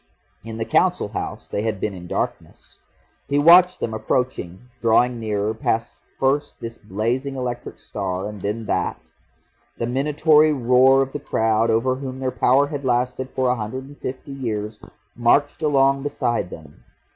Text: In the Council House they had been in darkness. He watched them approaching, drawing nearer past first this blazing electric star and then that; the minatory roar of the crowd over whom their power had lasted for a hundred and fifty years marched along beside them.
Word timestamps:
In 0.43 0.57
the 0.57 0.65
Council 0.65 1.09
House 1.09 1.47
they 1.47 1.61
had 1.61 1.79
been 1.79 1.93
in 1.93 2.07
darkness. 2.07 2.79
He 3.29 3.37
watched 3.37 3.79
them 3.79 3.93
approaching, 3.93 4.67
drawing 4.81 5.19
nearer 5.19 5.53
past 5.53 5.97
first 6.17 6.59
this 6.59 6.79
blazing 6.79 7.35
electric 7.35 7.77
star 7.77 8.25
and 8.27 8.41
then 8.41 8.65
that; 8.65 8.99
the 9.77 9.85
minatory 9.85 10.53
roar 10.53 11.03
of 11.03 11.13
the 11.13 11.19
crowd 11.19 11.69
over 11.69 11.97
whom 11.97 12.19
their 12.19 12.31
power 12.31 12.65
had 12.65 12.83
lasted 12.83 13.29
for 13.29 13.47
a 13.49 13.55
hundred 13.55 13.83
and 13.85 13.97
fifty 13.99 14.31
years 14.33 14.79
marched 15.15 15.61
along 15.61 16.01
beside 16.01 16.49
them. 16.49 16.83